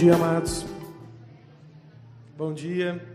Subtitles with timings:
[0.00, 0.64] dia, amados.
[2.34, 3.06] Bom dia.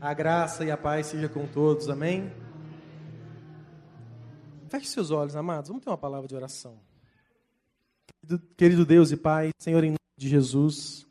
[0.00, 2.32] A graça e a paz seja com todos, amém?
[4.70, 5.68] Feche seus olhos, amados.
[5.68, 6.78] Vamos ter uma palavra de oração.
[8.56, 11.06] Querido Deus e Pai, Senhor, em nome de Jesus,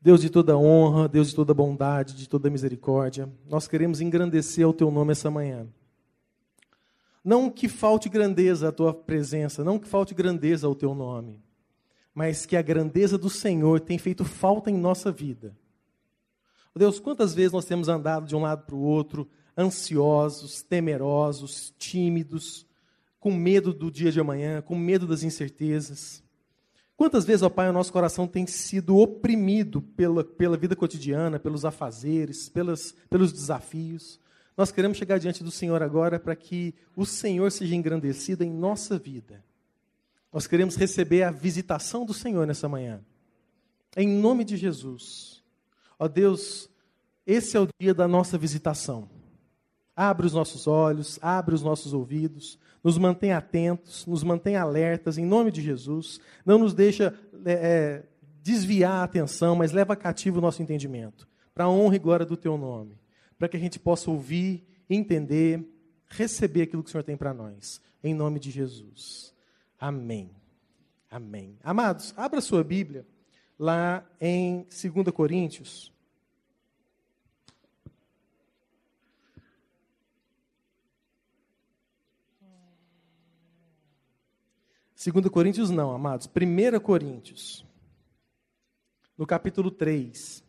[0.00, 4.72] Deus de toda honra, Deus de toda bondade, de toda misericórdia, nós queremos engrandecer o
[4.72, 5.68] Teu nome essa manhã.
[7.22, 11.40] Não que falte grandeza à Tua presença, não que falte grandeza ao Teu nome,
[12.14, 15.56] mas que a grandeza do Senhor tem feito falta em nossa vida.
[16.78, 22.64] Deus, quantas vezes nós temos andado de um lado para o outro, ansiosos, temerosos, tímidos,
[23.18, 26.22] com medo do dia de amanhã, com medo das incertezas.
[26.96, 31.64] Quantas vezes, ó Pai, o nosso coração tem sido oprimido pela, pela vida cotidiana, pelos
[31.64, 34.20] afazeres, pelas, pelos desafios.
[34.56, 38.98] Nós queremos chegar diante do Senhor agora para que o Senhor seja engrandecido em nossa
[38.98, 39.44] vida.
[40.32, 43.00] Nós queremos receber a visitação do Senhor nessa manhã.
[43.96, 45.42] Em nome de Jesus.
[45.98, 46.68] Ó Deus,
[47.26, 49.08] esse é o dia da nossa visitação.
[49.96, 55.26] Abre os nossos olhos, abre os nossos ouvidos, nos mantém atentos, nos mantém alertas, em
[55.26, 56.20] nome de Jesus.
[56.46, 58.08] Não nos deixa é, é
[58.42, 62.36] desviar a atenção, mas leva cativo o nosso entendimento, para a honra e glória do
[62.36, 62.98] Teu nome,
[63.36, 65.68] para que a gente possa ouvir, entender,
[66.06, 69.34] receber aquilo que o Senhor tem para nós, em nome de Jesus.
[69.78, 70.30] Amém.
[71.10, 71.58] Amém.
[71.62, 73.06] Amados, abra sua Bíblia
[73.58, 75.92] lá em 2 Coríntios.
[84.94, 86.26] Segunda Coríntios não, amados.
[86.26, 87.64] 1 Coríntios.
[89.16, 90.47] No capítulo 3.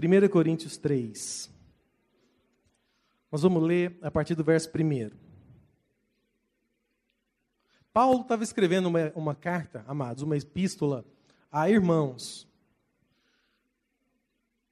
[0.00, 1.50] 1 Coríntios 3.
[3.32, 5.10] Nós vamos ler a partir do verso 1.
[7.92, 11.04] Paulo estava escrevendo uma, uma carta, amados, uma epístola
[11.50, 12.46] a irmãos.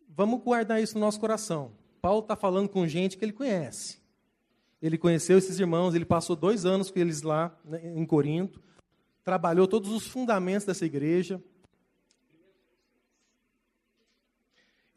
[0.08, 1.72] Vamos guardar isso no nosso coração.
[2.00, 3.98] Paulo está falando com gente que ele conhece.
[4.80, 8.62] Ele conheceu esses irmãos, ele passou dois anos com eles lá né, em Corinto,
[9.24, 11.42] trabalhou todos os fundamentos dessa igreja,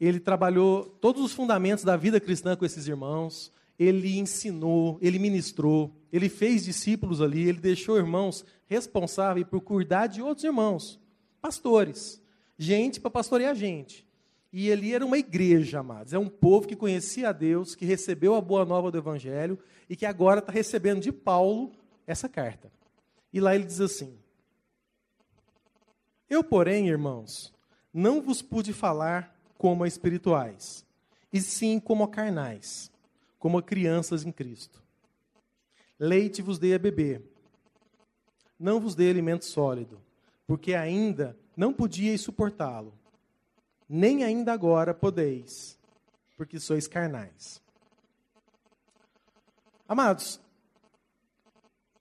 [0.00, 5.94] ele trabalhou todos os fundamentos da vida cristã com esses irmãos, ele ensinou, ele ministrou,
[6.12, 10.98] ele fez discípulos ali, ele deixou irmãos responsáveis por cuidar de outros irmãos,
[11.40, 12.22] pastores,
[12.58, 14.06] gente para pastorear gente.
[14.52, 16.12] E ele era uma igreja, amados.
[16.12, 19.94] É um povo que conhecia a Deus, que recebeu a boa nova do Evangelho e
[19.94, 21.72] que agora está recebendo de Paulo
[22.06, 22.70] essa carta.
[23.32, 24.18] E lá ele diz assim:
[26.28, 27.54] Eu, porém, irmãos,
[27.94, 30.86] não vos pude falar como a espirituais,
[31.30, 32.90] e sim como a carnais,
[33.38, 34.82] como a crianças em Cristo.
[35.98, 37.22] Leite vos dei a beber,
[38.58, 40.00] não vos dei alimento sólido,
[40.46, 42.94] porque ainda não podíeis suportá-lo,
[43.86, 45.78] nem ainda agora podeis,
[46.38, 47.60] porque sois carnais.
[49.86, 50.40] Amados,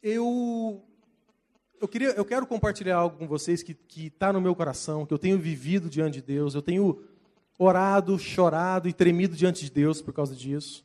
[0.01, 0.81] eu
[1.81, 5.19] eu, queria, eu quero compartilhar algo com vocês que está no meu coração, que eu
[5.19, 7.08] tenho vivido diante de Deus, eu tenho
[7.59, 10.81] orado, chorado e tremido diante de Deus por causa disso.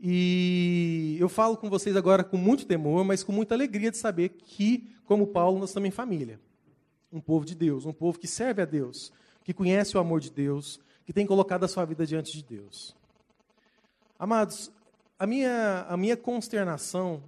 [0.00, 4.30] E eu falo com vocês agora com muito temor, mas com muita alegria de saber
[4.30, 6.40] que, como Paulo, nós também família.
[7.12, 9.12] Um povo de Deus, um povo que serve a Deus,
[9.44, 12.96] que conhece o amor de Deus, que tem colocado a sua vida diante de Deus.
[14.18, 14.72] Amados,
[15.18, 17.22] a minha, a minha consternação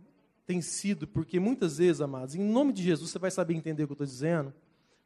[0.46, 3.86] tem sido porque muitas vezes, amados, em nome de Jesus, você vai saber entender o
[3.86, 4.52] que eu estou dizendo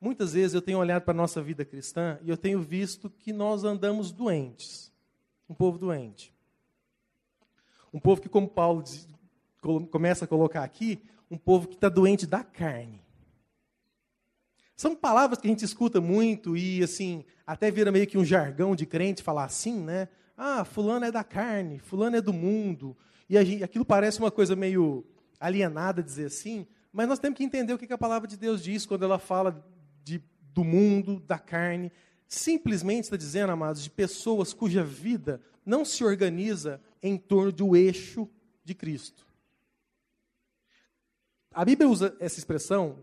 [0.00, 3.33] Muitas vezes eu tenho olhado para a nossa vida cristã e eu tenho visto que
[3.33, 4.91] nós andamos doentes.
[5.49, 6.33] Um povo doente.
[7.92, 9.07] Um povo que, como Paulo diz,
[9.91, 13.03] começa a colocar aqui, um povo que está doente da carne.
[14.74, 18.74] São palavras que a gente escuta muito e, assim, até vira meio que um jargão
[18.74, 20.09] de crente falar assim, né?
[20.34, 22.97] Ah, fulano é da carne, fulano é do mundo.
[23.28, 25.04] E gente, aquilo parece uma coisa meio
[25.39, 28.86] alienada dizer assim, mas nós temos que entender o que a palavra de Deus diz
[28.86, 29.63] quando ela fala
[30.02, 31.92] de, do mundo, da carne.
[32.26, 38.28] Simplesmente está dizendo, amados, de pessoas cuja vida não se organiza em torno do eixo
[38.64, 39.26] de Cristo.
[41.52, 42.98] A Bíblia usa essa expressão,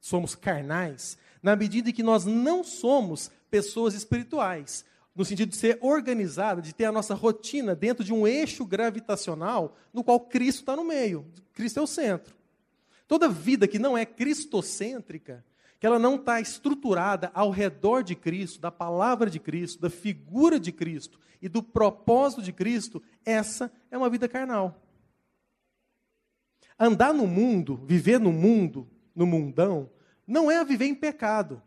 [0.00, 5.78] somos carnais, na medida em que nós não somos pessoas espirituais, no sentido de ser
[5.82, 10.76] organizada, de ter a nossa rotina dentro de um eixo gravitacional no qual Cristo está
[10.76, 11.26] no meio.
[11.52, 12.34] Cristo é o centro.
[13.06, 15.44] Toda vida que não é cristocêntrica
[15.80, 20.60] que ela não está estruturada ao redor de Cristo, da palavra de Cristo, da figura
[20.60, 24.86] de Cristo e do propósito de Cristo, essa é uma vida carnal.
[26.78, 29.90] Andar no mundo, viver no mundo, no mundão,
[30.26, 31.62] não é viver em pecado.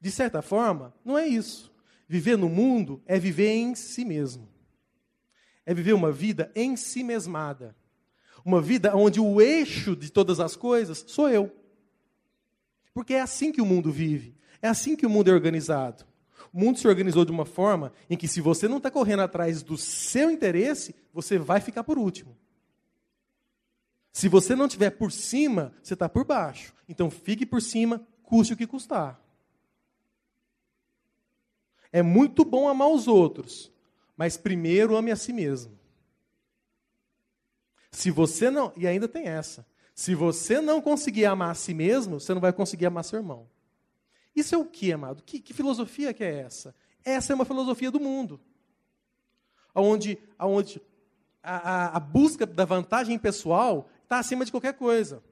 [0.00, 1.74] De certa forma, não é isso.
[2.06, 4.48] Viver no mundo é viver em si mesmo.
[5.66, 7.74] É viver uma vida em si mesmada.
[8.44, 11.50] Uma vida onde o eixo de todas as coisas sou eu.
[12.92, 14.36] Porque é assim que o mundo vive.
[14.60, 16.04] É assim que o mundo é organizado.
[16.52, 19.62] O mundo se organizou de uma forma em que, se você não está correndo atrás
[19.62, 22.36] do seu interesse, você vai ficar por último.
[24.12, 26.72] Se você não estiver por cima, você está por baixo.
[26.88, 29.20] Então, fique por cima, custe o que custar.
[31.90, 33.72] É muito bom amar os outros,
[34.16, 35.76] mas primeiro ame a si mesmo.
[37.94, 38.72] Se você não.
[38.76, 39.64] E ainda tem essa.
[39.94, 43.48] Se você não conseguir amar a si mesmo, você não vai conseguir amar seu irmão.
[44.34, 45.22] Isso é o que, amado?
[45.22, 46.74] Que, que filosofia que é essa?
[47.04, 48.40] Essa é uma filosofia do mundo.
[49.72, 50.82] Onde, onde
[51.40, 55.22] a, a, a busca da vantagem pessoal está acima de qualquer coisa.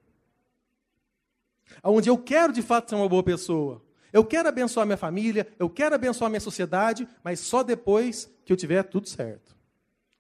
[1.82, 3.82] Onde eu quero de fato ser uma boa pessoa.
[4.12, 8.56] Eu quero abençoar minha família, eu quero abençoar minha sociedade, mas só depois que eu
[8.56, 9.56] tiver tudo certo.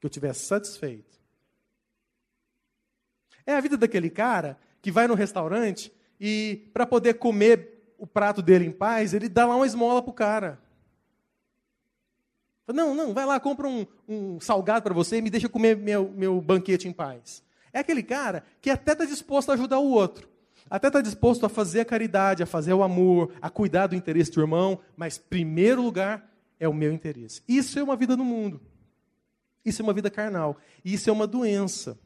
[0.00, 1.21] Que eu tiver satisfeito.
[3.46, 8.42] É a vida daquele cara que vai no restaurante e, para poder comer o prato
[8.42, 10.60] dele em paz, ele dá lá uma esmola para o cara.
[12.72, 16.10] Não, não, vai lá, compra um, um salgado para você e me deixa comer meu,
[16.10, 17.42] meu banquete em paz.
[17.72, 20.28] É aquele cara que até está disposto a ajudar o outro.
[20.70, 24.30] Até está disposto a fazer a caridade, a fazer o amor, a cuidar do interesse
[24.30, 27.42] do irmão, mas primeiro lugar é o meu interesse.
[27.46, 28.60] Isso é uma vida no mundo.
[29.64, 30.56] Isso é uma vida carnal.
[30.84, 31.98] Isso é uma doença.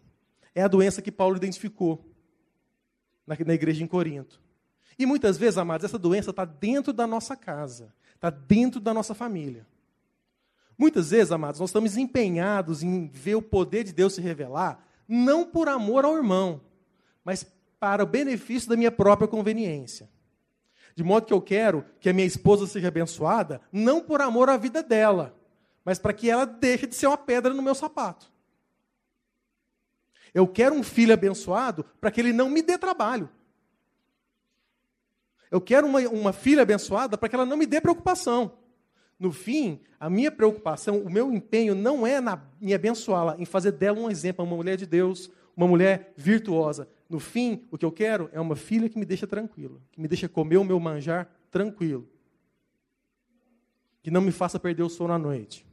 [0.56, 2.02] É a doença que Paulo identificou
[3.26, 4.40] na, na igreja em Corinto.
[4.98, 9.14] E muitas vezes, amados, essa doença está dentro da nossa casa, está dentro da nossa
[9.14, 9.66] família.
[10.78, 15.44] Muitas vezes, amados, nós estamos empenhados em ver o poder de Deus se revelar, não
[15.44, 16.62] por amor ao irmão,
[17.22, 17.44] mas
[17.78, 20.08] para o benefício da minha própria conveniência.
[20.94, 24.56] De modo que eu quero que a minha esposa seja abençoada, não por amor à
[24.56, 25.38] vida dela,
[25.84, 28.34] mas para que ela deixe de ser uma pedra no meu sapato.
[30.36, 33.26] Eu quero um filho abençoado para que ele não me dê trabalho.
[35.50, 38.52] Eu quero uma, uma filha abençoada para que ela não me dê preocupação.
[39.18, 43.72] No fim, a minha preocupação, o meu empenho não é na, em abençoá-la, em fazer
[43.72, 46.86] dela um exemplo, uma mulher de Deus, uma mulher virtuosa.
[47.08, 50.06] No fim, o que eu quero é uma filha que me deixa tranquila, que me
[50.06, 52.06] deixa comer o meu manjar tranquilo.
[54.02, 55.64] Que não me faça perder o sono à noite.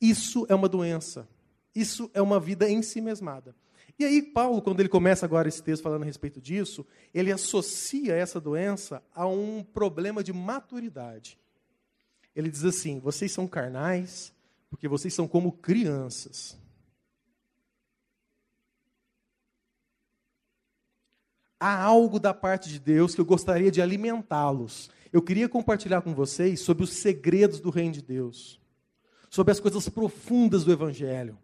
[0.00, 1.28] Isso é uma doença.
[1.74, 3.54] Isso é uma vida em si mesmada.
[3.98, 8.14] E aí, Paulo, quando ele começa agora esse texto falando a respeito disso, ele associa
[8.14, 11.36] essa doença a um problema de maturidade.
[12.34, 14.32] Ele diz assim: vocês são carnais,
[14.70, 16.56] porque vocês são como crianças.
[21.58, 24.88] Há algo da parte de Deus que eu gostaria de alimentá-los.
[25.12, 28.60] Eu queria compartilhar com vocês sobre os segredos do reino de Deus,
[29.28, 31.36] sobre as coisas profundas do Evangelho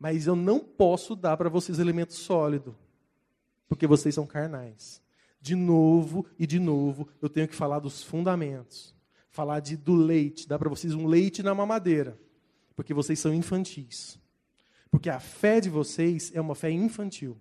[0.00, 2.74] mas eu não posso dar para vocês elemento sólido,
[3.68, 5.02] porque vocês são carnais.
[5.42, 8.94] De novo e de novo, eu tenho que falar dos fundamentos,
[9.28, 12.18] falar de, do leite, dar para vocês um leite na mamadeira,
[12.74, 14.18] porque vocês são infantis.
[14.90, 17.38] Porque a fé de vocês é uma fé infantil.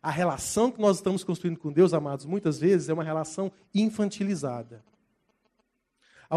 [0.00, 4.84] A relação que nós estamos construindo com Deus, amados, muitas vezes é uma relação infantilizada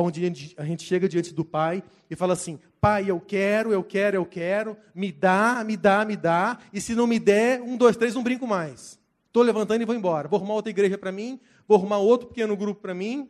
[0.02, 0.26] onde
[0.58, 4.26] a gente chega diante do Pai e fala assim: Pai, eu quero, eu quero, eu
[4.26, 8.14] quero, me dá, me dá, me dá, e se não me der, um, dois, três,
[8.14, 9.00] não brinco mais.
[9.26, 10.28] Estou levantando e vou embora.
[10.28, 13.30] Vou arrumar outra igreja para mim, vou arrumar outro pequeno grupo para mim,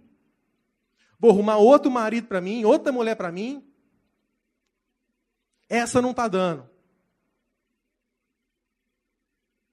[1.19, 3.63] vou arrumar outro marido para mim, outra mulher para mim.
[5.69, 6.69] Essa não está dando.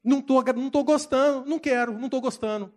[0.03, 2.73] Não estou não tô gostando, não quero, não estou gostando.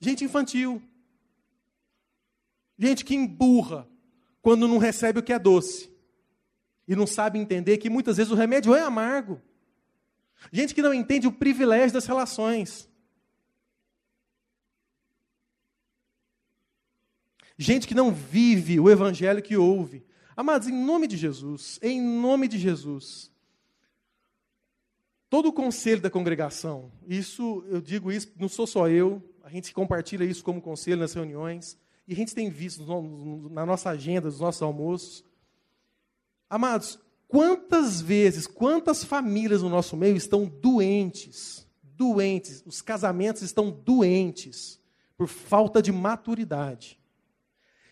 [0.00, 0.82] Gente infantil.
[2.78, 3.88] Gente que emburra
[4.42, 5.90] quando não recebe o que é doce.
[6.86, 9.40] E não sabe entender que muitas vezes o remédio é amargo.
[10.52, 12.88] Gente que não entende o privilégio das relações.
[17.58, 20.04] Gente que não vive o evangelho que ouve.
[20.36, 23.32] Amados, em nome de Jesus, em nome de Jesus,
[25.30, 29.72] todo o conselho da congregação, isso eu digo isso, não sou só eu, a gente
[29.72, 32.84] compartilha isso como conselho nas reuniões, e a gente tem visto
[33.50, 35.24] na nossa agenda, dos nossos almoços.
[36.50, 36.98] Amados,
[37.28, 44.80] Quantas vezes, quantas famílias no nosso meio estão doentes, doentes, os casamentos estão doentes
[45.16, 47.00] por falta de maturidade.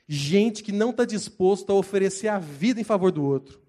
[0.06, 3.60] Gente que não está disposto a oferecer a vida em favor do outro.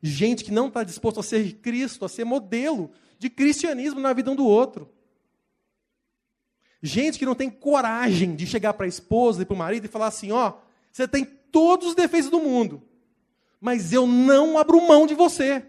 [0.00, 4.30] Gente que não está disposto a ser Cristo, a ser modelo de cristianismo na vida
[4.30, 4.93] um do outro.
[6.86, 9.88] Gente que não tem coragem de chegar para a esposa e para o marido e
[9.88, 10.58] falar assim: ó,
[10.92, 12.82] você tem todos os defeitos do mundo,
[13.58, 15.64] mas eu não abro mão de você.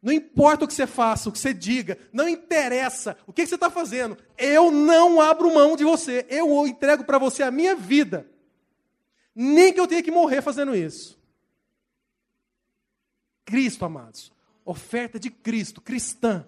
[0.00, 3.56] Não importa o que você faça, o que você diga, não interessa o que você
[3.56, 8.30] está fazendo, eu não abro mão de você, eu entrego para você a minha vida,
[9.34, 11.20] nem que eu tenha que morrer fazendo isso.
[13.44, 14.32] Cristo, amados,
[14.64, 16.46] oferta de Cristo, cristã.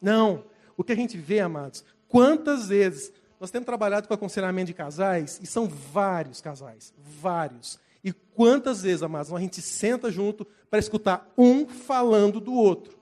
[0.00, 0.44] Não,
[0.76, 5.38] o que a gente vê, amados, quantas vezes nós temos trabalhado com aconselhamento de casais,
[5.42, 7.78] e são vários casais, vários.
[8.02, 12.98] E quantas vezes, amados, a gente senta junto para escutar um falando do outro.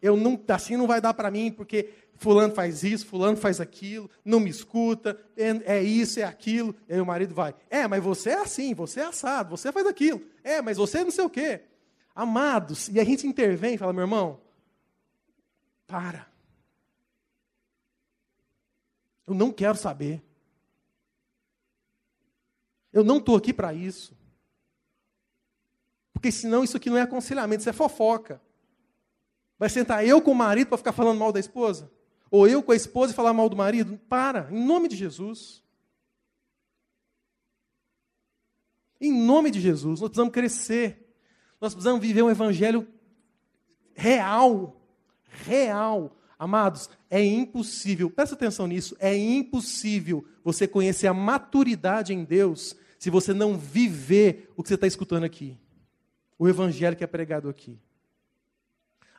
[0.00, 4.10] Eu não, assim não vai dar para mim, porque fulano faz isso, fulano faz aquilo,
[4.24, 6.74] não me escuta, é, é, isso, é aquilo.
[6.88, 9.86] E aí o marido vai, é, mas você é assim, você é assado, você faz
[9.86, 10.20] aquilo.
[10.42, 11.60] É, mas você é não sei o quê.
[12.14, 14.40] Amados, e a gente intervém e fala, meu irmão,
[15.92, 16.26] para.
[19.26, 20.24] Eu não quero saber.
[22.90, 24.16] Eu não estou aqui para isso.
[26.14, 28.40] Porque senão isso aqui não é aconselhamento, isso é fofoca.
[29.58, 31.92] Vai sentar eu com o marido para ficar falando mal da esposa?
[32.30, 33.98] Ou eu com a esposa e falar mal do marido?
[34.08, 35.62] Para, em nome de Jesus.
[38.98, 41.14] Em nome de Jesus, nós precisamos crescer.
[41.60, 42.88] Nós precisamos viver um evangelho
[43.94, 44.81] real.
[45.44, 46.16] Real.
[46.38, 53.10] Amados, é impossível, presta atenção nisso, é impossível você conhecer a maturidade em Deus se
[53.10, 55.56] você não viver o que você está escutando aqui.
[56.36, 57.78] O evangelho que é pregado aqui.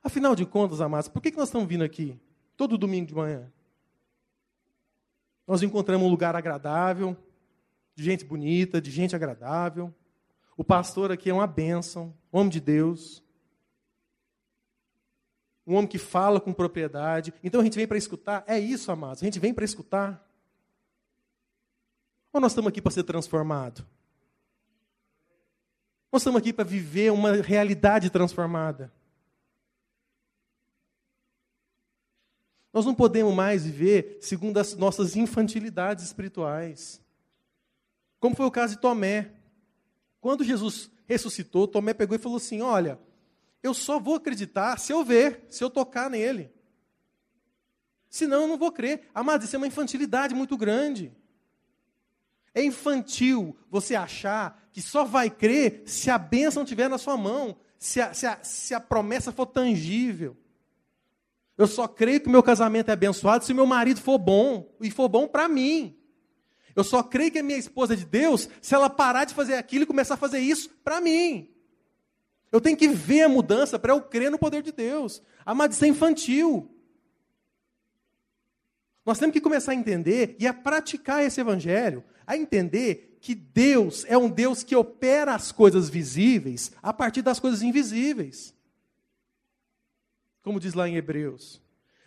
[0.03, 2.19] Afinal de contas, amados, por que, que nós estamos vindo aqui
[2.57, 3.49] todo domingo de manhã?
[5.47, 7.15] Nós encontramos um lugar agradável,
[7.95, 9.93] de gente bonita, de gente agradável.
[10.57, 13.22] O pastor aqui é uma bênção, homem de Deus.
[15.65, 17.33] Um homem que fala com propriedade.
[17.43, 18.43] Então a gente vem para escutar.
[18.47, 19.23] É isso, amados.
[19.23, 20.27] A gente vem para escutar.
[22.33, 23.85] Ou nós estamos aqui para ser transformado?
[26.11, 28.91] Nós estamos aqui para viver uma realidade transformada.
[32.73, 36.99] Nós não podemos mais viver segundo as nossas infantilidades espirituais.
[38.19, 39.31] Como foi o caso de Tomé.
[40.19, 42.99] Quando Jesus ressuscitou, Tomé pegou e falou assim: Olha,
[43.63, 46.51] eu só vou acreditar se eu ver, se eu tocar nele.
[48.09, 49.09] Senão eu não vou crer.
[49.15, 51.11] Amado, isso é uma infantilidade muito grande.
[52.53, 57.57] É infantil você achar que só vai crer se a bênção estiver na sua mão,
[57.79, 60.37] se a, se, a, se a promessa for tangível.
[61.57, 64.75] Eu só creio que o meu casamento é abençoado se o meu marido for bom,
[64.81, 65.97] e for bom para mim.
[66.75, 69.55] Eu só creio que a minha esposa é de Deus se ela parar de fazer
[69.55, 71.52] aquilo e começar a fazer isso para mim.
[72.53, 75.23] Eu tenho que ver a mudança para eu crer no poder de Deus.
[75.43, 76.69] Amado, isso é infantil.
[79.03, 84.05] Nós temos que começar a entender e a praticar esse evangelho, a entender que Deus
[84.07, 88.53] é um Deus que opera as coisas visíveis a partir das coisas invisíveis.
[90.43, 91.59] Como diz lá em Hebreus.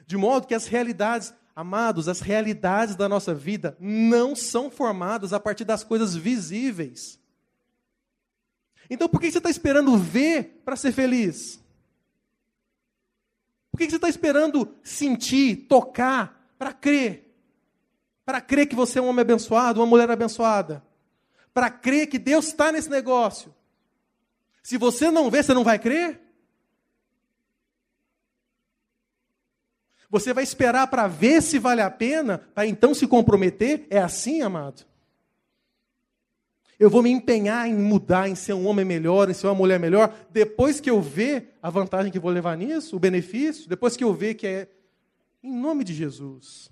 [0.06, 5.40] De modo que as realidades, amados, as realidades da nossa vida não são formadas a
[5.40, 7.18] partir das coisas visíveis.
[8.88, 11.60] Então por que você está esperando ver para ser feliz?
[13.70, 17.24] Por que você está esperando sentir, tocar para crer.
[18.24, 20.82] Para crer que você é um homem abençoado, uma mulher abençoada.
[21.52, 23.54] Para crer que Deus está nesse negócio.
[24.62, 26.20] Se você não vê, você não vai crer?
[30.10, 33.86] Você vai esperar para ver se vale a pena, para então se comprometer?
[33.90, 34.84] É assim, amado?
[36.78, 39.80] Eu vou me empenhar em mudar, em ser um homem melhor, em ser uma mulher
[39.80, 44.04] melhor, depois que eu ver a vantagem que vou levar nisso, o benefício, depois que
[44.04, 44.68] eu ver que é
[45.42, 46.70] em nome de Jesus.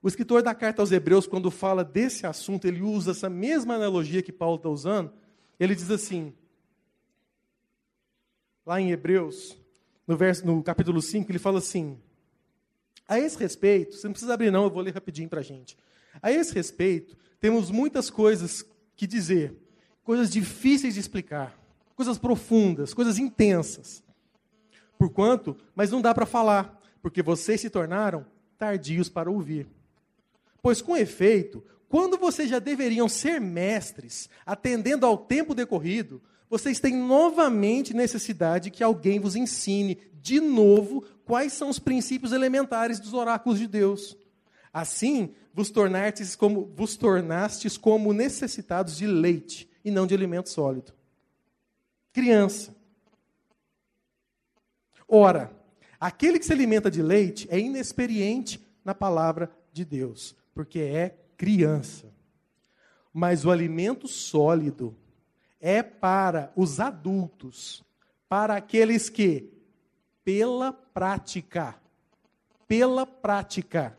[0.00, 4.22] O escritor da carta aos Hebreus, quando fala desse assunto, ele usa essa mesma analogia
[4.22, 5.12] que Paulo está usando.
[5.58, 6.32] Ele diz assim,
[8.64, 9.58] lá em Hebreus,
[10.06, 11.98] no, verso, no capítulo 5, ele fala assim:
[13.08, 15.76] A esse respeito, você não precisa abrir, não, eu vou ler rapidinho para a gente.
[16.22, 18.64] A esse respeito, temos muitas coisas
[18.96, 19.54] que dizer,
[20.02, 21.56] coisas difíceis de explicar,
[21.94, 24.02] coisas profundas, coisas intensas.
[24.98, 28.26] Porquanto, mas não dá para falar, porque vocês se tornaram
[28.58, 29.68] tardios para ouvir.
[30.60, 36.96] Pois, com efeito, quando vocês já deveriam ser mestres, atendendo ao tempo decorrido, vocês têm
[36.96, 43.58] novamente necessidade que alguém vos ensine de novo quais são os princípios elementares dos oráculos
[43.58, 44.16] de Deus.
[44.72, 50.94] Assim, vos tornastes como, vos tornastes como necessitados de leite e não de alimento sólido.
[52.12, 52.72] Criança.
[55.08, 55.50] Ora,
[55.98, 62.06] aquele que se alimenta de leite é inexperiente na palavra de Deus, porque é criança.
[63.12, 64.96] Mas o alimento sólido
[65.60, 67.84] é para os adultos,
[68.28, 69.52] para aqueles que,
[70.22, 71.74] pela prática,
[72.68, 73.97] pela prática,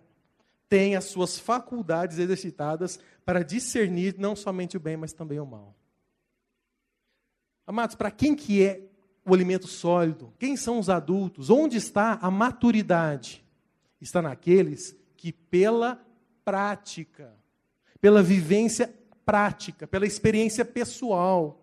[0.70, 5.76] têm as suas faculdades exercitadas para discernir não somente o bem, mas também o mal.
[7.66, 8.84] Amados, para quem que é
[9.26, 10.34] o alimento sólido?
[10.40, 11.50] Quem são os adultos?
[11.50, 13.44] Onde está a maturidade?
[14.00, 16.04] Está naqueles que pela
[16.46, 17.36] prática,
[18.00, 18.94] pela vivência
[19.26, 21.59] prática, pela experiência pessoal,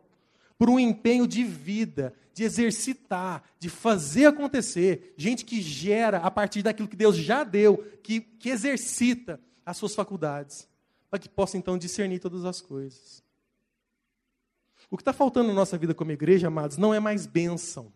[0.58, 5.14] por um empenho de vida, de exercitar, de fazer acontecer.
[5.16, 9.94] Gente que gera a partir daquilo que Deus já deu, que, que exercita as suas
[9.94, 10.68] faculdades,
[11.10, 13.22] para que possa então discernir todas as coisas.
[14.90, 17.92] O que está faltando na nossa vida como igreja, amados, não é mais bênção.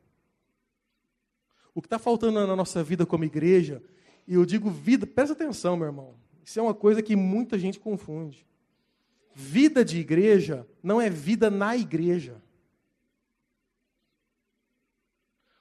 [1.74, 3.82] O que está faltando na nossa vida como igreja,
[4.26, 6.14] e eu digo vida, presta atenção, meu irmão,
[6.44, 8.44] isso é uma coisa que muita gente confunde.
[9.34, 12.42] Vida de igreja não é vida na igreja.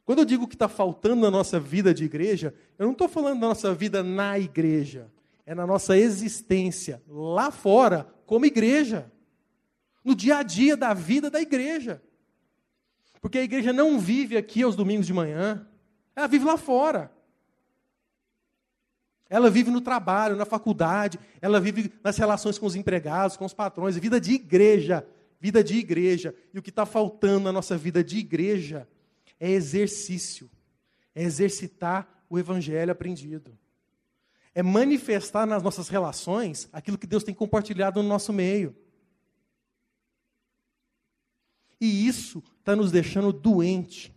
[0.10, 3.42] Quando eu digo que está faltando na nossa vida de igreja, eu não estou falando
[3.42, 5.08] da nossa vida na igreja.
[5.46, 9.12] É na nossa existência lá fora, como igreja.
[10.04, 12.02] No dia a dia da vida da igreja.
[13.22, 15.68] Porque a igreja não vive aqui aos domingos de manhã,
[16.16, 17.12] ela vive lá fora.
[19.30, 23.54] Ela vive no trabalho, na faculdade, ela vive nas relações com os empregados, com os
[23.54, 25.06] patrões, vida de igreja,
[25.40, 26.34] vida de igreja.
[26.52, 28.88] E o que está faltando na nossa vida de igreja
[29.40, 30.50] é exercício,
[31.16, 33.58] é exercitar o evangelho aprendido,
[34.54, 38.76] é manifestar nas nossas relações aquilo que Deus tem compartilhado no nosso meio.
[41.80, 44.14] E isso está nos deixando doente.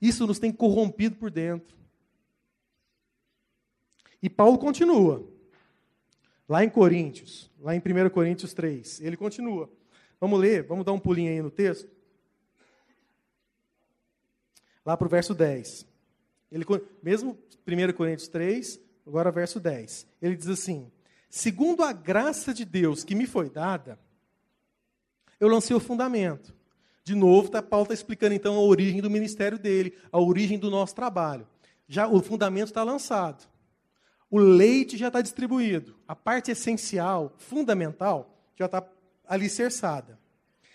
[0.00, 1.76] Isso nos tem corrompido por dentro.
[4.20, 5.24] E Paulo continua.
[6.48, 9.70] Lá em Coríntios, lá em 1 Coríntios 3, ele continua.
[10.20, 11.95] Vamos ler, vamos dar um pulinho aí no texto.
[14.86, 15.84] Lá para o verso 10.
[16.50, 16.64] Ele,
[17.02, 20.06] mesmo 1 Coríntios 3, agora verso 10.
[20.22, 20.90] Ele diz assim:
[21.28, 23.98] Segundo a graça de Deus que me foi dada,
[25.40, 26.54] eu lancei o fundamento.
[27.02, 30.70] De novo, tá, Paulo está explicando então a origem do ministério dele, a origem do
[30.70, 31.46] nosso trabalho.
[31.88, 33.46] Já o fundamento está lançado.
[34.30, 35.96] O leite já está distribuído.
[36.06, 38.86] A parte essencial, fundamental, já está
[39.26, 40.18] alicerçada.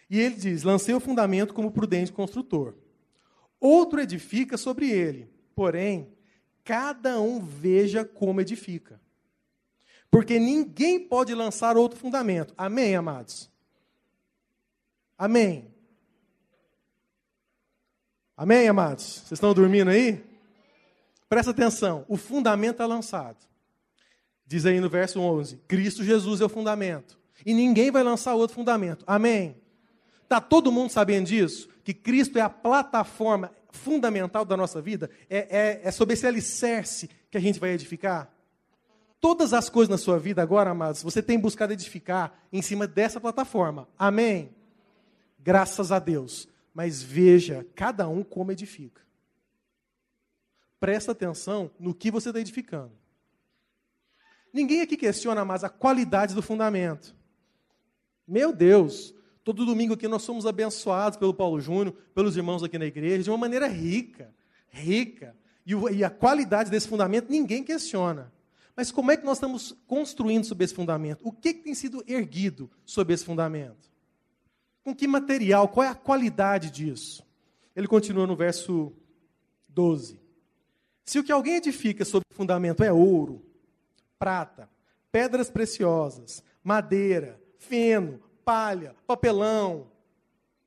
[0.10, 2.76] E ele diz: lancei o fundamento como prudente construtor.
[3.62, 5.30] Outro edifica sobre ele.
[5.54, 6.12] Porém,
[6.63, 9.00] cada um veja como edifica.
[10.10, 12.54] Porque ninguém pode lançar outro fundamento.
[12.58, 13.50] Amém, amados?
[15.15, 15.71] Amém.
[18.36, 19.06] Amém, amados?
[19.06, 20.24] Vocês estão dormindo aí?
[21.30, 23.38] Presta atenção, o fundamento é lançado.
[24.45, 27.17] Diz aí no verso 11: Cristo Jesus é o fundamento.
[27.45, 29.06] E ninguém vai lançar outro fundamento.
[29.08, 29.56] Amém?
[30.24, 31.69] Está todo mundo sabendo disso?
[31.84, 35.10] Que Cristo é a plataforma fundamental da nossa vida?
[35.30, 38.32] É, é, é sobre esse alicerce que a gente vai edificar?
[39.20, 43.20] Todas as coisas na sua vida agora, amados, você tem buscado edificar em cima dessa
[43.20, 43.88] plataforma.
[43.98, 44.56] Amém?
[45.39, 46.48] Graças a Deus.
[46.74, 49.02] Mas veja cada um como edifica
[50.82, 52.91] presta atenção no que você está edificando.
[54.52, 57.15] Ninguém aqui questiona mais a qualidade do fundamento.
[58.28, 62.86] Meu Deus, todo domingo aqui nós somos abençoados pelo Paulo Júnior, pelos irmãos aqui na
[62.86, 64.34] igreja, de uma maneira rica,
[64.69, 65.36] rica.
[65.65, 68.32] E, o, e a qualidade desse fundamento ninguém questiona.
[68.75, 71.21] Mas como é que nós estamos construindo sobre esse fundamento?
[71.23, 73.91] O que, que tem sido erguido sobre esse fundamento?
[74.84, 75.67] Com que material?
[75.67, 77.23] Qual é a qualidade disso?
[77.75, 78.93] Ele continua no verso
[79.69, 80.19] 12.
[81.06, 83.45] Se o que alguém edifica sobre o fundamento é ouro,
[84.17, 84.69] prata,
[85.12, 89.91] pedras preciosas, madeira, feno, palha, papelão,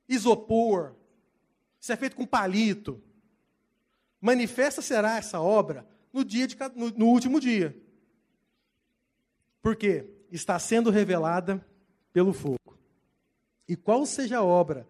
[0.09, 0.95] isopor,
[1.81, 3.03] se é feito com palito,
[4.21, 7.77] manifesta será essa obra no, dia de, no, no último dia.
[9.61, 10.07] Por quê?
[10.31, 11.65] Está sendo revelada
[12.13, 12.79] pelo fogo.
[13.69, 14.87] E qual seja a obra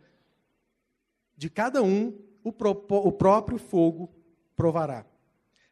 [1.36, 4.14] de cada um, o, o próprio fogo
[4.56, 5.04] provará.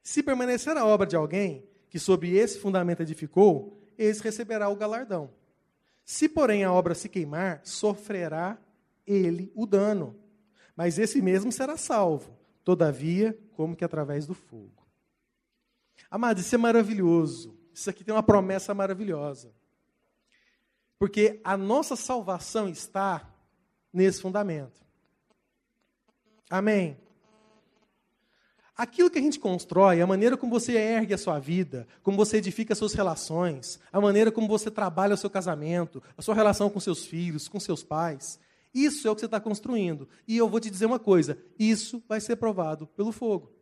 [0.02, 5.30] Se permanecer a obra de alguém, que sobre esse fundamento edificou, esse receberá o galardão.
[6.04, 8.58] Se, porém, a obra se queimar, sofrerá
[9.06, 10.18] ele o dano.
[10.76, 14.86] Mas esse mesmo será salvo, todavia, como que através do fogo.
[16.10, 17.58] Amados, isso é maravilhoso.
[17.72, 19.52] Isso aqui tem uma promessa maravilhosa.
[20.98, 23.28] Porque a nossa salvação está
[23.92, 24.80] nesse fundamento.
[26.48, 26.98] Amém.
[28.76, 32.38] Aquilo que a gente constrói, a maneira como você ergue a sua vida, como você
[32.38, 36.70] edifica as suas relações, a maneira como você trabalha o seu casamento, a sua relação
[36.70, 38.40] com seus filhos, com seus pais,
[38.74, 40.08] isso é o que você está construindo.
[40.26, 43.52] E eu vou te dizer uma coisa: isso vai ser provado pelo fogo.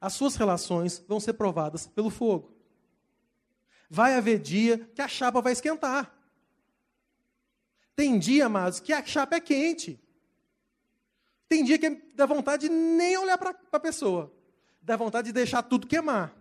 [0.00, 2.54] As suas relações vão ser provadas pelo fogo.
[3.88, 6.14] Vai haver dia que a chapa vai esquentar.
[7.96, 10.00] Tem dia, amados, que a chapa é quente.
[11.50, 14.32] Tem dia que dá vontade de nem olhar para a pessoa.
[14.80, 16.32] Dá vontade de deixar tudo queimar.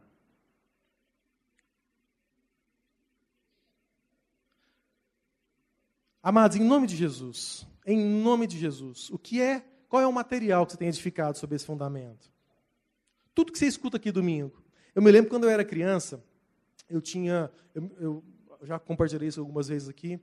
[6.21, 10.13] Amados, em nome de Jesus, em nome de Jesus, o que é, qual é o
[10.13, 12.31] material que você tem edificado sobre esse fundamento?
[13.33, 14.61] Tudo que você escuta aqui domingo.
[14.93, 16.23] Eu me lembro quando eu era criança,
[16.87, 18.23] eu tinha, eu, eu
[18.61, 20.19] já compartilhei isso algumas vezes aqui,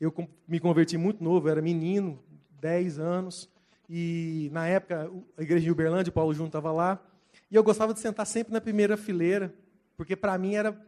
[0.00, 0.14] eu
[0.48, 2.24] me converti muito novo, eu era menino,
[2.58, 3.49] 10 anos,
[3.92, 7.04] e na época, a igreja de Uberlândia, o Paulo Júnior estava lá.
[7.50, 9.52] E eu gostava de sentar sempre na primeira fileira,
[9.96, 10.80] porque para mim era,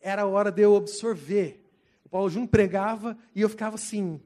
[0.00, 1.62] era a hora de eu absorver.
[2.02, 4.18] O Paulo Júnior pregava e eu ficava assim,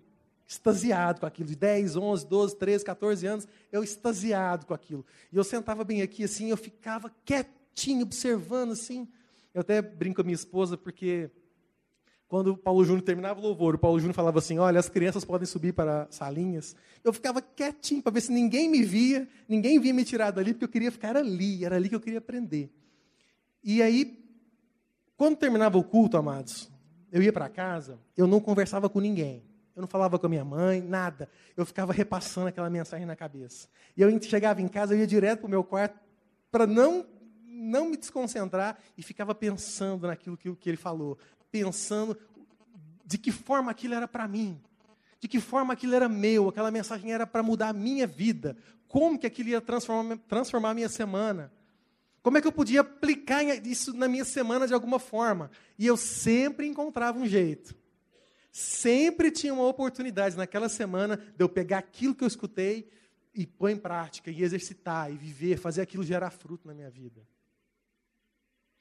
[0.47, 1.49] extasiado com aquilo.
[1.49, 5.05] De 10, 11, 12, 13, 14 anos, eu extasiado com aquilo.
[5.33, 9.09] E eu sentava bem aqui assim, eu ficava quietinho, observando assim.
[9.53, 11.29] Eu até brinco com a minha esposa, porque
[12.31, 15.25] quando o Paulo Júnior terminava o louvor, o Paulo Júnior falava assim: Olha, as crianças
[15.25, 16.77] podem subir para salinhas.
[17.03, 20.65] Eu ficava quietinho para ver se ninguém me via, ninguém via me tirar dali, porque
[20.65, 22.73] eu queria ficar ali, era ali que eu queria aprender.
[23.65, 24.17] E aí,
[25.17, 26.71] quando terminava o culto, amados,
[27.11, 29.43] eu ia para casa, eu não conversava com ninguém.
[29.75, 31.29] Eu não falava com a minha mãe, nada.
[31.57, 33.69] Eu ficava repassando aquela mensagem na cabeça.
[33.97, 35.99] E eu chegava em casa, eu ia direto para o meu quarto
[36.49, 37.05] para não
[37.61, 41.19] não me desconcentrar e ficava pensando naquilo que, que ele falou
[41.51, 42.17] pensando
[43.05, 44.61] de que forma aquilo era para mim,
[45.19, 48.57] de que forma aquilo era meu, aquela mensagem era para mudar a minha vida,
[48.89, 51.53] como que aquilo ia transformar, transformar a minha semana,
[52.23, 55.51] como é que eu podia aplicar isso na minha semana de alguma forma.
[55.79, 57.75] E eu sempre encontrava um jeito.
[58.53, 62.91] Sempre tinha uma oportunidade naquela semana de eu pegar aquilo que eu escutei
[63.35, 67.27] e pôr em prática, e exercitar, e viver, fazer aquilo gerar fruto na minha vida.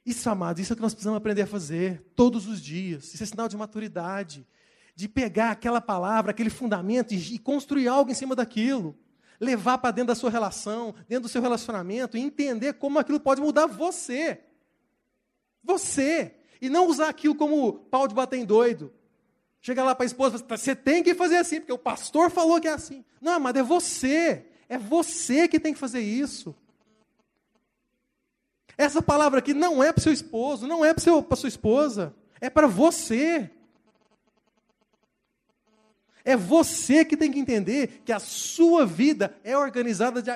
[0.06, 3.14] Isso, amados, isso é o que nós precisamos aprender a fazer todos os dias.
[3.14, 4.48] Isso é sinal de maturidade.
[4.96, 8.98] De pegar aquela palavra, aquele fundamento e, construir algo em cima daquilo.
[9.40, 13.40] Levar para dentro da sua relação, dentro do seu relacionamento e entender como aquilo pode
[13.40, 14.42] mudar você.
[15.64, 16.36] Você.
[16.62, 18.94] E não usar aquilo como pau de bater em doido.
[19.62, 22.68] Chega lá para a esposa você tem que fazer assim, porque o pastor falou que
[22.68, 23.04] é assim.
[23.22, 24.46] Não, amado, é você.
[24.68, 26.56] É você que tem que fazer isso.
[28.80, 32.66] Essa palavra aqui não é para seu esposo, não é para sua esposa, é para
[32.66, 33.52] você.
[36.24, 40.32] É você que tem que entender que a sua vida é organizada de,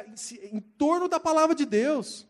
[0.51, 2.27] em torno da palavra de Deus.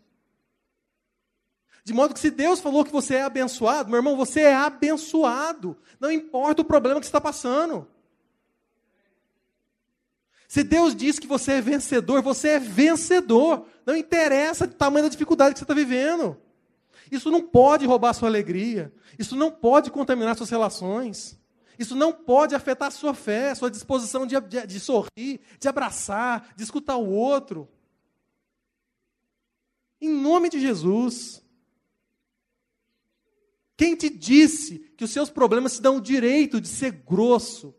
[1.84, 5.76] De modo que se Deus falou que você é abençoado, meu irmão, você é abençoado.
[6.00, 7.88] Não importa o problema que você está passando.
[10.54, 13.66] Se Deus diz que você é vencedor, você é vencedor.
[13.88, 16.40] Não interessa o tamanho da dificuldade que você está vivendo.
[17.12, 18.94] Isso não pode roubar sua alegria.
[19.18, 21.40] Isso não pode contaminar suas relações.
[21.80, 26.62] Isso não pode afetar sua fé, sua disposição de, de, de sorrir, de abraçar, de
[26.62, 27.68] escutar o outro.
[30.00, 31.44] Em nome de Jesus.
[33.76, 37.74] Quem te disse que os seus problemas te dão o direito de ser grosso,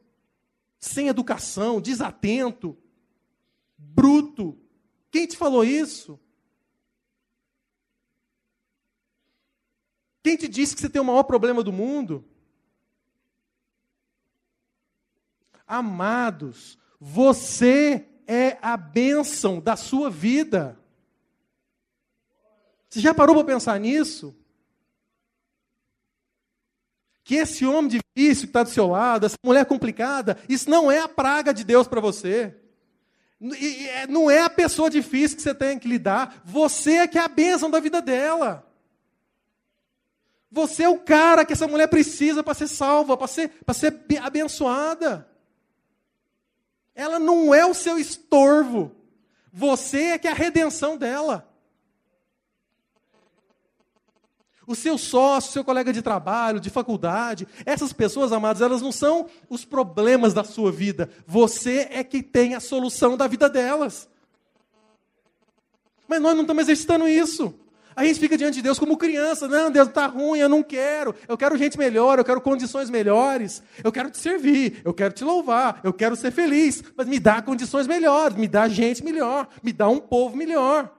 [0.85, 2.77] sem educação, desatento,
[3.79, 4.59] bruto.
[5.11, 6.21] Quem te falou isso?
[10.23, 12.25] Quem te disse que você tem o maior problema do mundo?
[15.67, 20.79] Amados, você é a bênção da sua vida.
[22.91, 24.37] Você já parou para pensar nisso?
[27.25, 31.01] Que esse homem difícil que está do seu lado, essa mulher complicada, isso não é
[31.01, 32.55] a praga de Deus para você.
[33.41, 37.23] É, não é a pessoa difícil que você tem que lidar, você é que é
[37.23, 38.71] a bênção da vida dela.
[40.51, 44.03] Você é o cara que essa mulher precisa para ser salva, para ser, para ser
[44.23, 45.29] abençoada.
[46.95, 48.95] Ela não é o seu estorvo.
[49.53, 51.53] Você é que é a redenção dela.
[54.67, 59.27] O seu sócio, seu colega de trabalho, de faculdade, essas pessoas, amados, elas não são
[59.49, 61.11] os problemas da sua vida.
[61.27, 64.09] Você é que tem a solução da vida delas.
[66.09, 67.55] Mas nós não estamos exercitando isso.
[67.97, 69.47] A gente fica diante de Deus como criança.
[69.47, 71.15] Não, Deus está ruim, eu não quero.
[71.29, 73.63] Eu quero gente melhor, eu quero condições melhores.
[73.83, 76.83] Eu quero te servir, eu quero te louvar, eu quero ser feliz.
[76.97, 80.93] Mas me dá condições melhores, me dá gente melhor, me dá um povo melhor.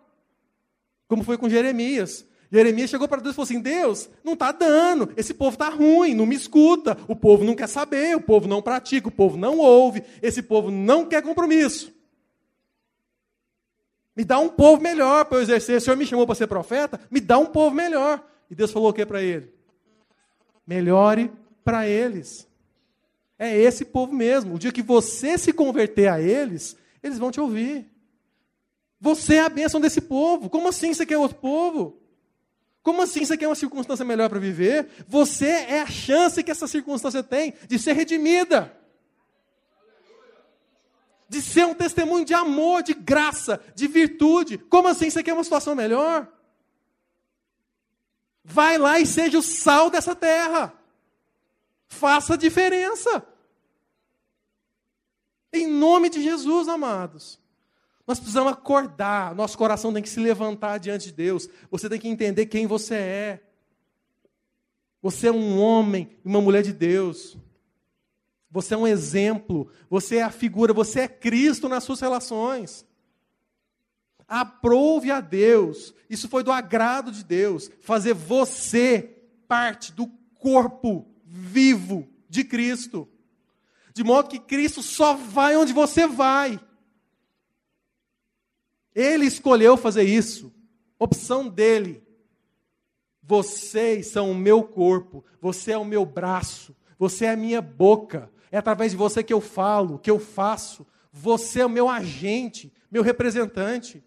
[1.07, 2.25] Como foi com Jeremias.
[2.55, 6.13] Jeremias chegou para Deus e falou assim: Deus, não está dando, esse povo está ruim,
[6.13, 9.57] não me escuta, o povo não quer saber, o povo não pratica, o povo não
[9.57, 11.93] ouve, esse povo não quer compromisso.
[14.15, 15.77] Me dá um povo melhor para eu exercer.
[15.77, 18.25] O Senhor me chamou para ser profeta, me dá um povo melhor.
[18.49, 19.51] E Deus falou o que para ele?
[20.65, 21.29] Melhore
[21.61, 22.47] para eles.
[23.37, 24.55] É esse povo mesmo.
[24.55, 27.85] O dia que você se converter a eles, eles vão te ouvir.
[29.01, 30.49] Você é a bênção desse povo.
[30.49, 32.04] Como assim você quer outro povo?
[32.85, 34.87] Como assim você quer uma circunstância melhor para viver?
[35.07, 38.71] Você é a chance que essa circunstância tem de ser redimida
[41.27, 44.59] de ser um testemunho de amor, de graça, de virtude.
[44.59, 46.31] Como assim você quer uma situação melhor?
[48.43, 50.71] Vai lá e seja o sal dessa terra.
[51.87, 53.25] Faça a diferença.
[55.51, 57.39] Em nome de Jesus, amados.
[58.07, 61.49] Nós precisamos acordar, nosso coração tem que se levantar diante de Deus.
[61.71, 63.43] Você tem que entender quem você é.
[65.01, 67.37] Você é um homem e uma mulher de Deus.
[68.49, 72.85] Você é um exemplo, você é a figura, você é Cristo nas suas relações.
[74.27, 79.15] Aprove a Deus, isso foi do agrado de Deus, fazer você
[79.47, 80.07] parte do
[80.39, 83.07] corpo vivo de Cristo.
[83.93, 86.59] De modo que Cristo só vai onde você vai.
[88.95, 90.55] Ele escolheu fazer isso,
[90.97, 92.01] opção dele.
[93.21, 98.31] Vocês são o meu corpo, você é o meu braço, você é a minha boca,
[98.49, 100.87] é através de você que eu falo, que eu faço.
[101.11, 104.01] Você é o meu agente, meu representante.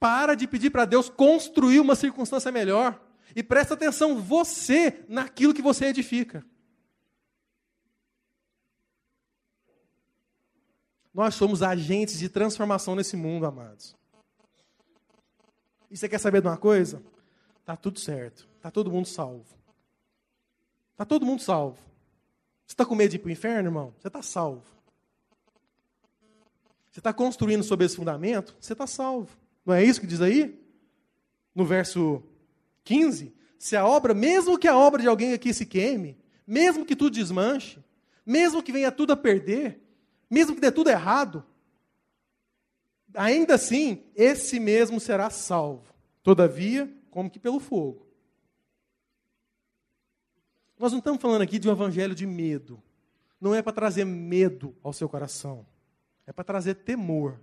[0.00, 3.00] Para de pedir para Deus construir uma circunstância melhor.
[3.36, 6.44] E presta atenção, você, naquilo que você edifica.
[11.18, 13.96] Nós somos agentes de transformação nesse mundo, amados.
[15.90, 17.02] E você quer saber de uma coisa?
[17.64, 18.48] Tá tudo certo.
[18.54, 19.44] Está todo mundo salvo.
[20.92, 21.76] Está todo mundo salvo.
[22.64, 23.92] Você está com medo de ir para o inferno, irmão?
[23.98, 24.62] Você está salvo.
[26.88, 28.56] Você está construindo sobre esse fundamento?
[28.60, 29.36] Você está salvo.
[29.66, 30.56] Não é isso que diz aí?
[31.52, 32.22] No verso
[32.84, 33.34] 15?
[33.58, 37.14] Se a obra, mesmo que a obra de alguém aqui se queime, mesmo que tudo
[37.14, 37.82] desmanche,
[38.24, 39.87] mesmo que venha tudo a perder,
[40.30, 41.44] mesmo que dê tudo errado,
[43.14, 45.94] ainda assim, esse mesmo será salvo.
[46.22, 48.06] Todavia, como que pelo fogo.
[50.78, 52.80] Nós não estamos falando aqui de um evangelho de medo.
[53.40, 55.66] Não é para trazer medo ao seu coração.
[56.26, 57.40] É para trazer temor.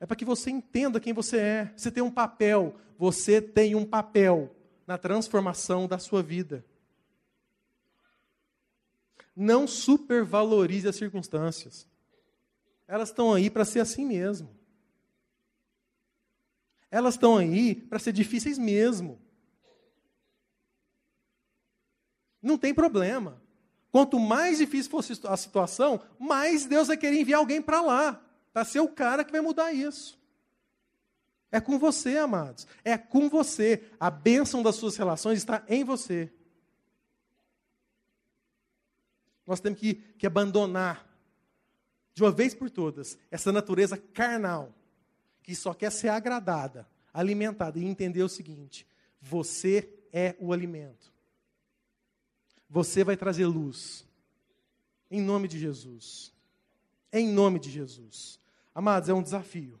[0.00, 1.72] É para que você entenda quem você é.
[1.76, 2.76] Você tem um papel.
[2.98, 4.54] Você tem um papel
[4.86, 6.64] na transformação da sua vida.
[9.34, 11.86] Não supervalorize as circunstâncias.
[12.86, 14.54] Elas estão aí para ser assim mesmo.
[16.90, 19.18] Elas estão aí para ser difíceis mesmo.
[22.42, 23.40] Não tem problema.
[23.90, 28.64] Quanto mais difícil fosse a situação, mais Deus vai querer enviar alguém para lá, para
[28.64, 30.20] ser o cara que vai mudar isso.
[31.50, 32.66] É com você, amados.
[32.82, 33.84] É com você.
[34.00, 36.32] A bênção das suas relações está em você.
[39.46, 41.08] Nós temos que, que abandonar,
[42.14, 44.74] de uma vez por todas, essa natureza carnal,
[45.42, 48.86] que só quer ser agradada, alimentada, e entender o seguinte:
[49.20, 51.12] você é o alimento
[52.72, 54.02] você vai trazer luz.
[55.10, 56.32] Em nome de Jesus.
[57.12, 58.40] Em nome de Jesus.
[58.74, 59.78] Amados, é um desafio.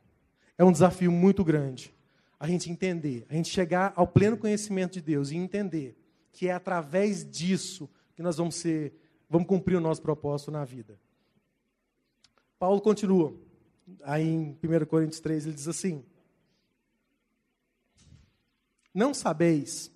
[0.58, 1.94] É um desafio muito grande.
[2.38, 5.96] A gente entender, a gente chegar ao pleno conhecimento de Deus e entender
[6.30, 8.92] que é através disso que nós vamos ser,
[9.32, 11.00] vamos cumprir o nosso propósito na vida.
[12.58, 13.34] Paulo continua.
[14.02, 16.04] Aí em 1 Coríntios 3 ele diz assim:
[18.92, 19.90] Não sabeis,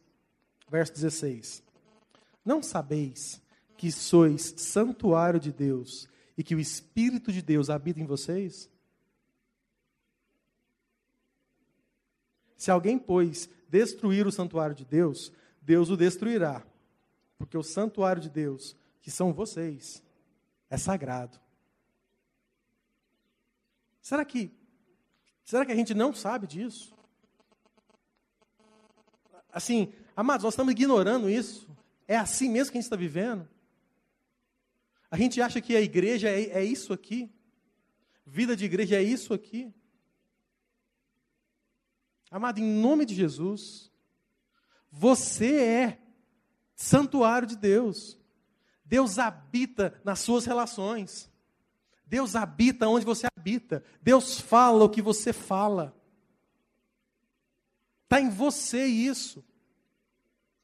[0.70, 1.62] verso 16,
[2.42, 3.42] não sabeis
[3.76, 8.70] que sois santuário de Deus e que o Espírito de Deus habita em vocês?
[12.56, 16.66] Se alguém, pois, destruir o santuário de Deus, Deus o destruirá.
[17.36, 18.74] Porque o santuário de Deus,
[19.06, 20.02] que são vocês,
[20.68, 21.38] é sagrado.
[24.02, 24.50] Será que
[25.44, 26.92] Será que a gente não sabe disso?
[29.48, 31.70] Assim, amados, nós estamos ignorando isso.
[32.08, 33.48] É assim mesmo que a gente está vivendo?
[35.08, 37.32] A gente acha que a igreja é, é isso aqui?
[38.26, 39.72] Vida de igreja é isso aqui?
[42.28, 43.88] Amado, em nome de Jesus,
[44.90, 46.02] você é
[46.74, 48.18] santuário de Deus.
[48.86, 51.30] Deus habita nas suas relações.
[52.06, 53.82] Deus habita onde você habita.
[54.00, 55.94] Deus fala o que você fala.
[58.04, 59.44] Está em você isso.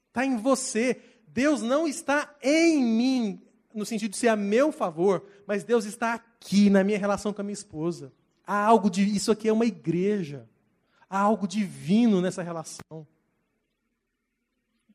[0.08, 1.02] Está em você.
[1.26, 3.42] Deus não está em mim,
[3.74, 7.40] no sentido de ser a meu favor, mas Deus está aqui na minha relação com
[7.40, 8.12] a minha esposa.
[8.46, 9.02] Há algo de.
[9.02, 10.48] Isso aqui é uma igreja.
[11.08, 13.06] Há algo divino nessa relação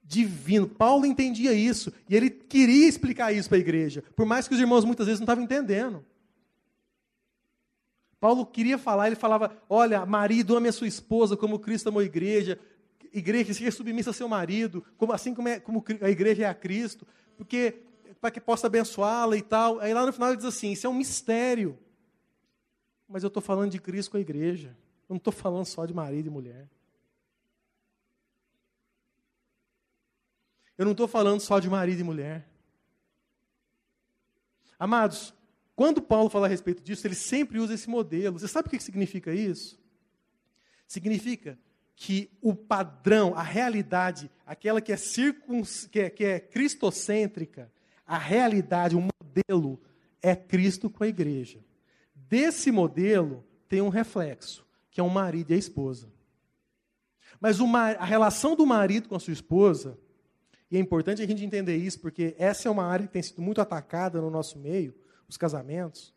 [0.08, 0.68] divino.
[0.68, 4.60] Paulo entendia isso e ele queria explicar isso para a igreja, por mais que os
[4.60, 6.04] irmãos muitas vezes não estavam entendendo.
[8.20, 12.06] Paulo queria falar, ele falava: Olha, marido, ame a sua esposa como Cristo amou a
[12.06, 12.60] igreja.
[13.14, 16.54] Igreja, seja submissa a seu marido, como, assim como, é, como a igreja é a
[16.54, 17.76] Cristo, porque
[18.20, 19.80] para que possa abençoá-la e tal.
[19.80, 21.78] Aí lá no final ele diz assim: Isso é um mistério.
[23.08, 24.70] Mas eu estou falando de Cristo com a igreja.
[25.08, 26.68] Eu não estou falando só de marido e mulher.
[30.78, 32.48] Eu não estou falando só de marido e mulher.
[34.80, 35.34] Amados,
[35.76, 38.38] quando Paulo fala a respeito disso, ele sempre usa esse modelo.
[38.38, 39.80] Você sabe o que significa isso?
[40.88, 41.58] Significa
[41.96, 47.72] que o padrão, a realidade, aquela que é, circuns, que é, que é cristocêntrica,
[48.06, 49.82] a realidade, o modelo,
[50.22, 51.60] é Cristo com a igreja.
[52.14, 56.12] Desse modelo tem um reflexo, que é o marido e a esposa.
[57.40, 59.98] Mas a relação do marido com a sua esposa
[60.70, 63.42] e é importante a gente entender isso, porque essa é uma área que tem sido
[63.42, 64.94] muito atacada no nosso meio,
[65.28, 66.14] os casamentos.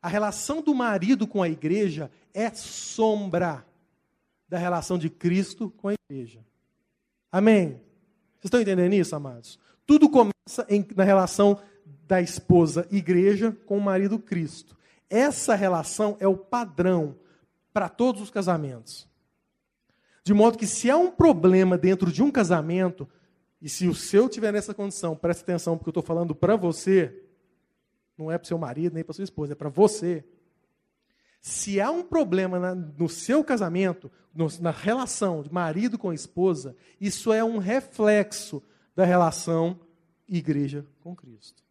[0.00, 3.66] A relação do marido com a igreja é sombra
[4.48, 6.44] da relação de Cristo com a igreja.
[7.30, 7.80] Amém?
[8.38, 9.58] Vocês estão entendendo isso, amados?
[9.86, 11.60] Tudo começa em, na relação
[12.06, 14.76] da esposa igreja com o marido Cristo.
[15.08, 17.16] Essa relação é o padrão
[17.72, 19.08] para todos os casamentos.
[20.24, 23.08] De modo que se há um problema dentro de um casamento,
[23.60, 27.24] e se o seu tiver nessa condição, preste atenção, porque eu estou falando para você,
[28.16, 30.24] não é para seu marido nem para sua esposa, é para você.
[31.40, 36.74] Se há um problema na, no seu casamento, no, na relação de marido com esposa,
[37.00, 38.62] isso é um reflexo
[38.94, 39.78] da relação
[40.28, 41.62] igreja com Cristo.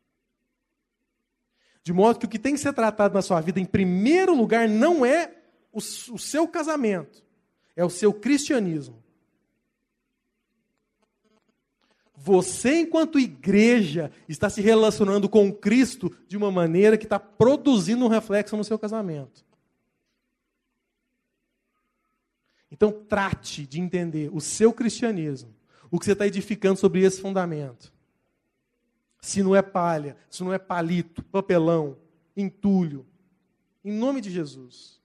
[1.81, 4.67] De modo que o que tem que ser tratado na sua vida, em primeiro lugar,
[4.67, 5.35] não é
[5.71, 7.23] o, o seu casamento,
[7.75, 8.98] é o seu cristianismo.
[12.21, 18.09] Você, enquanto igreja, está se relacionando com Cristo de uma maneira que está produzindo um
[18.09, 19.45] reflexo no seu casamento.
[22.69, 25.55] Então, trate de entender o seu cristianismo,
[25.89, 27.91] o que você está edificando sobre esse fundamento.
[29.21, 31.97] Se não é palha, se não é palito, papelão,
[32.35, 33.07] entulho,
[33.83, 35.01] em nome de Jesus.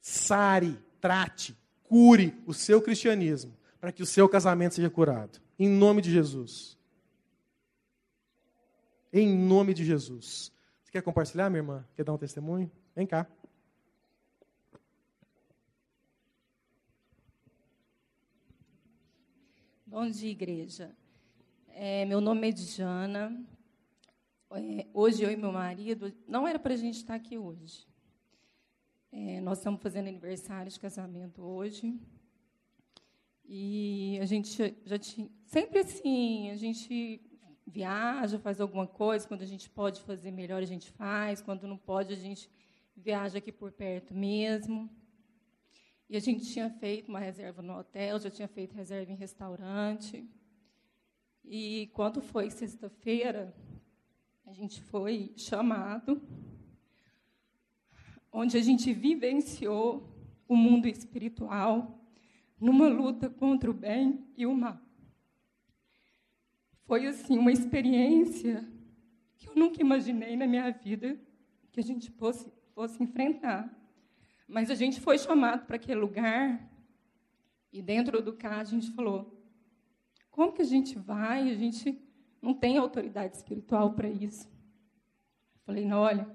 [0.00, 5.47] Sare, trate, cure o seu cristianismo, para que o seu casamento seja curado.
[5.58, 6.78] Em nome de Jesus.
[9.12, 10.52] Em nome de Jesus.
[10.84, 11.84] Você quer compartilhar, minha irmã?
[11.96, 12.70] Quer dar um testemunho?
[12.94, 13.26] Vem cá.
[19.84, 20.94] Bom dia, igreja.
[21.70, 23.44] É, meu nome é Diana.
[24.52, 27.84] É, hoje eu e meu marido, não era para a gente estar aqui hoje.
[29.10, 31.98] É, nós estamos fazendo aniversário de casamento hoje.
[33.50, 35.30] E a gente já tinha.
[35.46, 37.18] Sempre assim, a gente
[37.66, 39.26] viaja, faz alguma coisa.
[39.26, 41.40] Quando a gente pode fazer melhor, a gente faz.
[41.40, 42.50] Quando não pode, a gente
[42.94, 44.90] viaja aqui por perto mesmo.
[46.10, 50.28] E a gente tinha feito uma reserva no hotel, já tinha feito reserva em restaurante.
[51.42, 53.54] E quando foi sexta-feira,
[54.44, 56.20] a gente foi chamado,
[58.30, 60.06] onde a gente vivenciou
[60.46, 61.97] o mundo espiritual
[62.60, 64.78] numa luta contra o bem e o mal.
[66.84, 68.66] Foi assim uma experiência
[69.36, 71.20] que eu nunca imaginei na minha vida
[71.70, 73.72] que a gente fosse, fosse enfrentar.
[74.48, 76.68] Mas a gente foi chamado para aquele lugar
[77.72, 79.38] e dentro do carro a gente falou:
[80.30, 81.50] como que a gente vai?
[81.50, 82.00] A gente
[82.40, 84.48] não tem autoridade espiritual para isso.
[84.48, 86.26] Eu falei: não, olha,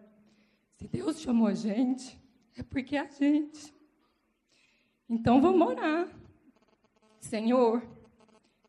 [0.75, 2.19] se Deus chamou a gente,
[2.55, 3.73] é porque é a gente.
[5.13, 6.09] Então vamos orar.
[7.19, 7.87] Senhor,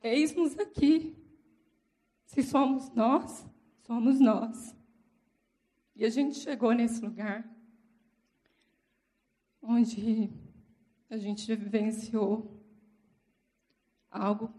[0.03, 1.17] eis-nos aqui.
[2.27, 3.47] Se somos nós,
[3.87, 4.77] somos nós.
[5.97, 7.51] E a gente chegou nesse lugar.
[9.63, 10.31] onde
[11.09, 12.63] a gente vivenciou
[14.11, 14.53] algo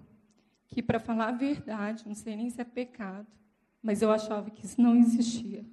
[0.65, 3.27] que, para falar a verdade, não sei nem se é pecado,
[3.79, 5.63] mas eu achava que isso não existia.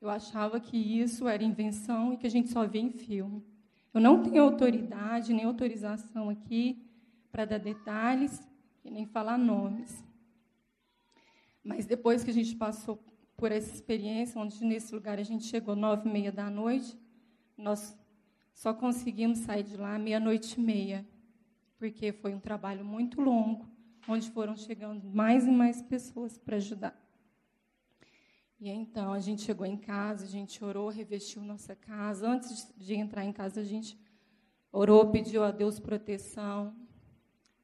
[0.00, 3.46] Eu achava que isso era invenção e que a gente só vê em filme.
[3.92, 6.84] Eu não tenho autoridade nem autorização aqui
[7.32, 8.46] para dar detalhes
[8.84, 10.04] e nem falar nomes.
[11.64, 13.02] Mas depois que a gente passou
[13.36, 16.98] por essa experiência, onde nesse lugar a gente chegou nove e meia da noite,
[17.56, 17.96] nós
[18.52, 21.06] só conseguimos sair de lá meia-noite e meia,
[21.78, 23.68] porque foi um trabalho muito longo,
[24.08, 27.07] onde foram chegando mais e mais pessoas para ajudar.
[28.60, 32.28] E então a gente chegou em casa, a gente orou, revestiu nossa casa.
[32.28, 33.96] Antes de entrar em casa, a gente
[34.72, 36.74] orou, pediu a Deus proteção.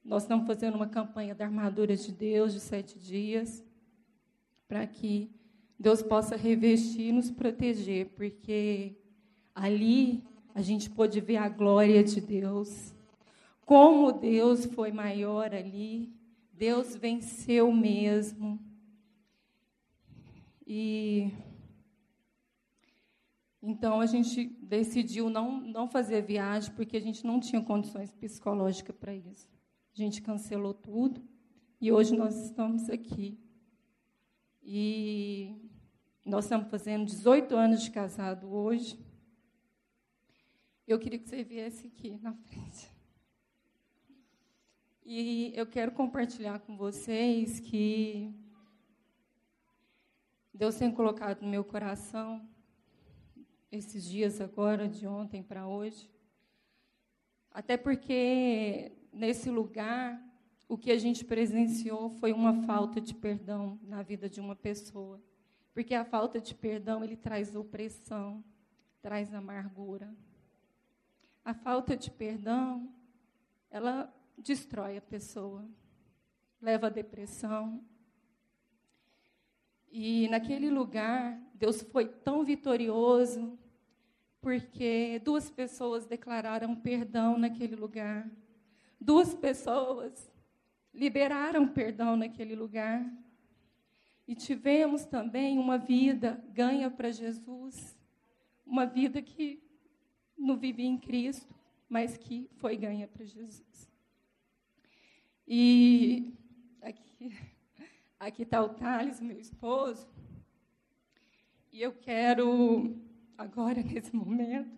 [0.04, 3.64] Nós estamos fazendo uma campanha da armadura de Deus de sete dias,
[4.68, 5.30] para que
[5.78, 8.96] Deus possa revestir e nos proteger, porque
[9.52, 10.22] ali
[10.54, 12.94] a gente pôde ver a glória de Deus.
[13.66, 16.14] Como Deus foi maior ali,
[16.52, 18.60] Deus venceu mesmo.
[20.66, 21.30] E
[23.66, 28.12] então a gente decidiu não, não fazer a viagem porque a gente não tinha condições
[28.12, 29.48] psicológicas para isso.
[29.94, 31.22] A gente cancelou tudo
[31.80, 33.38] e hoje nós estamos aqui.
[34.62, 35.56] E
[36.24, 38.98] nós estamos fazendo 18 anos de casado hoje.
[40.86, 42.90] Eu queria que você viesse aqui na frente.
[45.06, 48.34] E eu quero compartilhar com vocês que
[50.56, 52.48] Deus tem colocado no meu coração,
[53.72, 56.08] esses dias agora, de ontem para hoje.
[57.50, 60.22] Até porque, nesse lugar,
[60.68, 65.20] o que a gente presenciou foi uma falta de perdão na vida de uma pessoa.
[65.72, 68.44] Porque a falta de perdão, ele traz opressão,
[69.02, 70.14] traz amargura.
[71.44, 72.94] A falta de perdão,
[73.68, 75.68] ela destrói a pessoa,
[76.60, 77.84] leva à depressão,
[79.96, 83.56] e naquele lugar, Deus foi tão vitorioso,
[84.40, 88.28] porque duas pessoas declararam perdão naquele lugar.
[89.00, 90.28] Duas pessoas
[90.92, 93.08] liberaram perdão naquele lugar.
[94.26, 97.96] E tivemos também uma vida ganha para Jesus,
[98.66, 99.62] uma vida que
[100.36, 101.54] não vivia em Cristo,
[101.88, 103.88] mas que foi ganha para Jesus.
[105.46, 106.34] E
[106.82, 107.53] aqui
[108.24, 110.08] Aqui está o Thales, meu esposo.
[111.70, 112.96] E eu quero,
[113.36, 114.74] agora, nesse momento,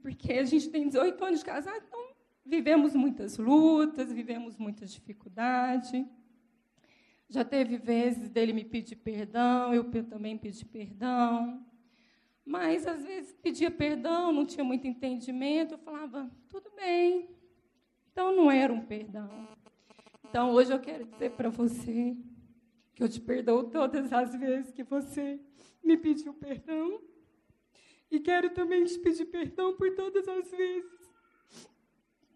[0.00, 2.14] porque a gente tem 18 anos de casado, então
[2.44, 6.06] vivemos muitas lutas, vivemos muitas dificuldades.
[7.28, 11.66] Já teve vezes dele me pedir perdão, eu também pedi perdão.
[12.44, 15.74] Mas, às vezes, pedia perdão, não tinha muito entendimento.
[15.74, 17.28] Eu falava, tudo bem.
[18.12, 19.48] Então, não era um perdão.
[20.36, 22.14] Então, hoje eu quero dizer para você
[22.94, 25.40] que eu te perdoo todas as vezes que você
[25.82, 27.00] me pediu perdão.
[28.10, 31.10] E quero também te pedir perdão por todas as vezes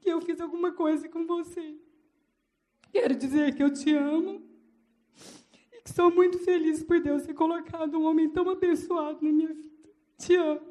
[0.01, 1.77] que eu fiz alguma coisa com você.
[2.91, 4.49] Quero dizer que eu te amo
[5.71, 9.53] e que sou muito feliz por Deus ter colocado um homem tão abençoado na minha
[9.53, 9.91] vida.
[10.17, 10.70] Te amo.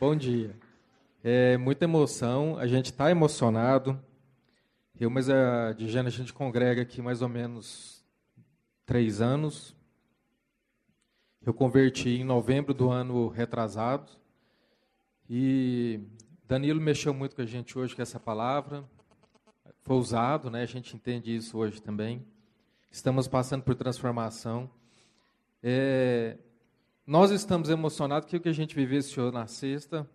[0.00, 0.56] Bom dia.
[1.22, 4.02] É muita emoção, a gente está emocionado.
[4.98, 8.02] Eu, mas a Diana, a gente congrega aqui mais ou menos
[8.86, 9.76] três anos.
[11.44, 14.10] Eu converti em novembro do ano retrasado.
[15.28, 16.00] E
[16.48, 18.84] Danilo mexeu muito com a gente hoje com essa palavra.
[19.82, 20.62] Foi usado, né?
[20.62, 22.26] A gente entende isso hoje também.
[22.90, 24.70] Estamos passando por transformação.
[25.62, 26.38] É,
[27.06, 30.08] nós estamos emocionados que o que a gente vivenciou na sexta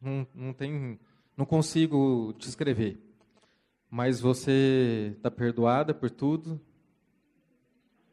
[0.00, 0.98] não, não tem,
[1.36, 2.98] não consigo descrever.
[3.90, 6.58] Mas você está perdoada por tudo.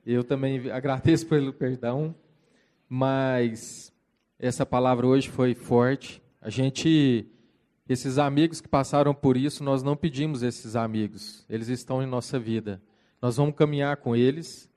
[0.05, 2.13] Eu também agradeço pelo perdão.
[2.89, 3.93] Mas
[4.37, 6.21] essa palavra hoje foi forte.
[6.41, 7.25] A gente,
[7.87, 11.45] esses amigos que passaram por isso, nós não pedimos esses amigos.
[11.49, 12.81] Eles estão em nossa vida.
[13.21, 14.69] Nós vamos caminhar com eles,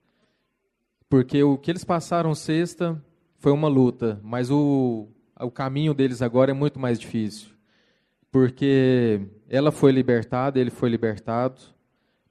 [1.08, 3.04] porque o que eles passaram sexta
[3.38, 5.08] foi uma luta, mas o,
[5.40, 7.50] o caminho deles agora é muito mais difícil.
[8.30, 11.60] Porque ela foi libertada, ele foi libertado,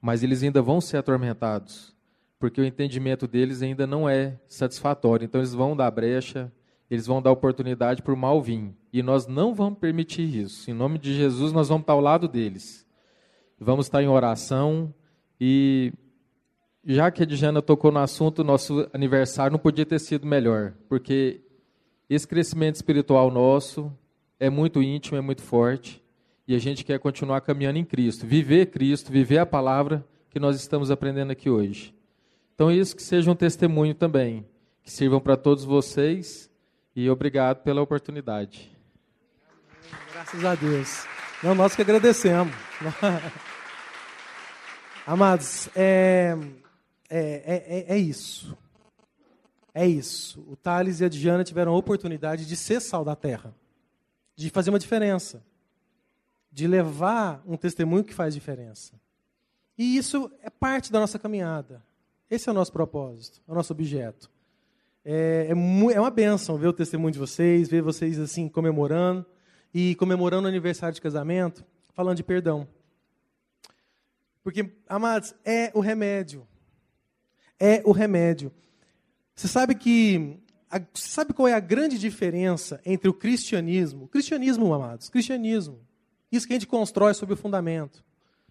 [0.00, 1.96] mas eles ainda vão ser atormentados,
[2.38, 5.24] porque o entendimento deles ainda não é satisfatório.
[5.24, 6.52] Então eles vão dar brecha,
[6.90, 8.72] eles vão dar oportunidade para o mal vir.
[8.92, 10.70] E nós não vamos permitir isso.
[10.70, 12.86] Em nome de Jesus, nós vamos estar ao lado deles.
[13.58, 14.94] Vamos estar em oração.
[15.40, 15.92] E
[16.94, 20.72] já que a Diana tocou no assunto, nosso aniversário não podia ter sido melhor.
[20.88, 21.42] Porque
[22.08, 23.92] esse crescimento espiritual nosso
[24.40, 26.02] é muito íntimo, é muito forte.
[26.46, 28.26] E a gente quer continuar caminhando em Cristo.
[28.26, 31.94] Viver Cristo, viver a palavra que nós estamos aprendendo aqui hoje.
[32.54, 34.46] Então, isso que seja um testemunho também.
[34.82, 36.50] Que sirvam para todos vocês
[36.96, 38.74] e obrigado pela oportunidade.
[40.10, 41.06] Graças a Deus.
[41.42, 42.54] Não, nós que agradecemos.
[45.06, 46.36] Amados, é,
[47.08, 48.56] é, é, é, isso.
[49.74, 50.44] É isso.
[50.48, 53.54] O Thales e a Diana tiveram a oportunidade de ser sal da terra,
[54.36, 55.42] de fazer uma diferença,
[56.50, 58.92] de levar um testemunho que faz diferença.
[59.76, 61.82] E isso é parte da nossa caminhada.
[62.30, 64.30] Esse é o nosso propósito, é o nosso objeto.
[65.04, 69.24] É, é, é uma benção ver o testemunho de vocês, ver vocês assim comemorando
[69.72, 72.66] e comemorando o aniversário de casamento, falando de perdão.
[74.42, 76.47] Porque, amados, é o remédio.
[77.58, 78.52] É o remédio.
[79.34, 80.38] Você sabe que
[80.70, 85.80] a, você sabe qual é a grande diferença entre o cristianismo, cristianismo, amados, cristianismo,
[86.30, 88.04] isso que a gente constrói sobre o fundamento,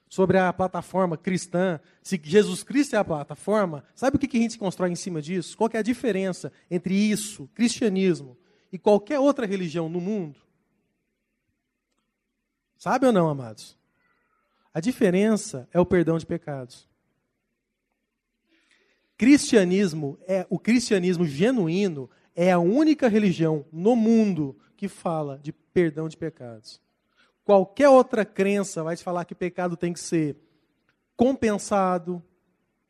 [0.09, 4.57] sobre a plataforma cristã, se Jesus Cristo é a plataforma, sabe o que a gente
[4.57, 5.57] constrói em cima disso?
[5.57, 8.37] Qual é a diferença entre isso, cristianismo,
[8.71, 10.39] e qualquer outra religião no mundo?
[12.77, 13.77] Sabe ou não, amados?
[14.73, 16.86] A diferença é o perdão de pecados.
[19.17, 26.07] Cristianismo é o cristianismo genuíno é a única religião no mundo que fala de perdão
[26.07, 26.79] de pecados.
[27.43, 30.37] Qualquer outra crença vai te falar que pecado tem que ser
[31.15, 32.23] compensado,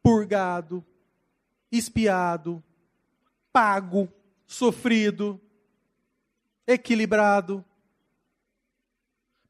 [0.04, 0.86] purgado,
[1.72, 2.62] espiado,
[3.54, 4.12] pago,
[4.46, 5.40] sofrido,
[6.66, 7.64] equilibrado.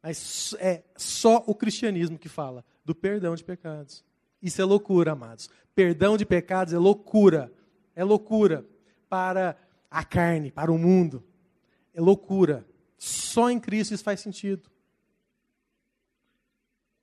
[0.04, 4.06] Mas é só o cristianismo que fala do perdão de pecados.
[4.42, 5.50] Isso é loucura, amados.
[5.74, 7.52] Perdão de pecados é loucura.
[7.96, 8.66] É loucura
[9.10, 9.58] para
[9.90, 11.24] a carne, para o mundo.
[11.94, 12.66] É loucura.
[12.98, 14.70] Só em Cristo isso faz sentido.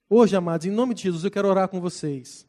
[0.09, 2.47] Hoje, amados, em nome de Jesus, eu quero orar com vocês.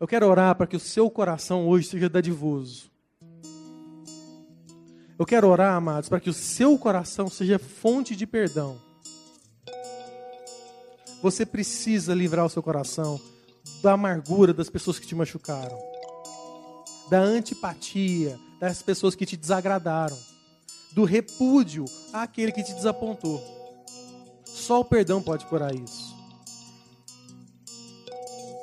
[0.00, 2.90] Eu quero orar para que o seu coração hoje seja dadivoso.
[5.18, 8.80] Eu quero orar, amados, para que o seu coração seja fonte de perdão.
[11.20, 13.20] Você precisa livrar o seu coração
[13.82, 15.78] da amargura das pessoas que te machucaram,
[17.10, 20.18] da antipatia das pessoas que te desagradaram,
[20.92, 23.42] do repúdio àquele que te desapontou.
[24.44, 26.16] Só o perdão pode curar isso.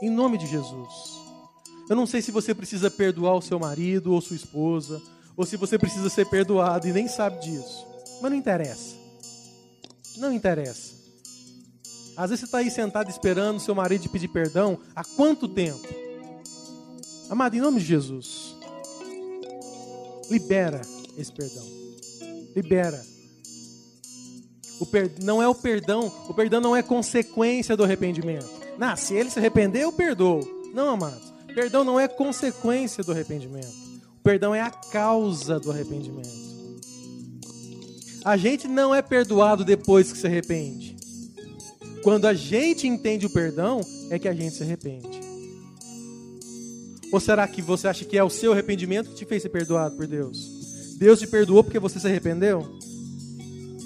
[0.01, 1.15] Em nome de Jesus.
[1.89, 5.01] Eu não sei se você precisa perdoar o seu marido ou sua esposa,
[5.37, 7.85] ou se você precisa ser perdoado e nem sabe disso.
[8.21, 8.95] Mas não interessa.
[10.17, 10.94] Não interessa.
[12.17, 14.79] Às vezes você está aí sentado esperando seu marido pedir perdão.
[14.95, 15.87] Há quanto tempo?
[17.29, 18.55] Amado, em nome de Jesus,
[20.29, 20.81] libera
[21.17, 21.65] esse perdão.
[22.55, 23.03] Libera.
[24.79, 25.11] O per...
[25.23, 28.49] Não é o perdão, o perdão não é consequência do arrependimento.
[28.77, 30.41] Não, se ele se arrepender, eu perdoo.
[30.73, 31.33] Não, amados.
[31.53, 33.73] Perdão não é consequência do arrependimento.
[34.19, 36.45] O perdão é a causa do arrependimento.
[38.25, 40.84] A gente não é perdoado depois que se arrepende.
[42.05, 43.81] Quando a gente entende o perdão,
[44.11, 45.19] é que a gente se arrepende.
[47.11, 49.95] Ou será que você acha que é o seu arrependimento que te fez ser perdoado
[49.95, 50.37] por Deus?
[50.99, 52.77] Deus te perdoou porque você se arrependeu?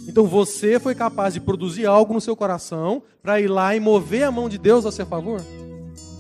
[0.06, 4.24] Então você foi capaz de produzir algo no seu coração para ir lá e mover
[4.24, 5.42] a mão de Deus a seu favor?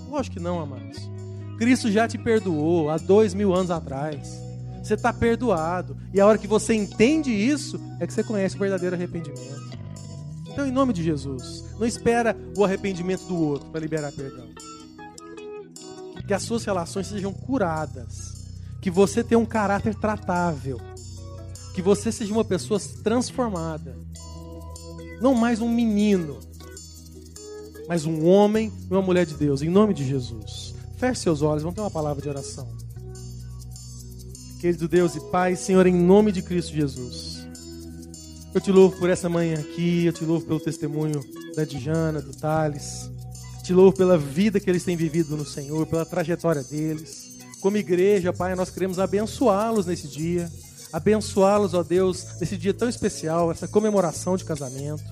[0.10, 1.00] Lógico que não, amados.
[1.58, 4.41] Cristo já te perdoou há dois mil anos atrás.
[4.82, 5.97] Você está perdoado.
[6.14, 9.68] E a hora que você entende isso, é que você conhece o verdadeiro arrependimento.
[10.60, 14.49] Então, em nome de Jesus, não espera o arrependimento do outro para liberar perdão.
[16.28, 18.45] Que as suas relações sejam curadas.
[18.82, 20.78] Que você tenha um caráter tratável
[21.74, 23.97] que você seja uma pessoa transformada.
[25.22, 26.41] Não mais um menino,
[27.88, 30.76] mas um homem e uma mulher de Deus, em nome de Jesus.
[30.97, 32.68] Feche seus olhos, vamos ter uma palavra de oração.
[34.60, 37.29] Querido Deus e Pai, Senhor, em nome de Cristo Jesus.
[38.54, 41.24] Eu te louvo por essa manhã aqui, eu te louvo pelo testemunho
[41.56, 43.10] da Dijana, do Thales.
[43.64, 47.38] Te louvo pela vida que eles têm vivido no Senhor, pela trajetória deles.
[47.62, 50.50] Como igreja, Pai, nós queremos abençoá-los nesse dia
[50.91, 55.04] abençoá-los, ó Deus, nesse dia tão especial, essa comemoração de casamento.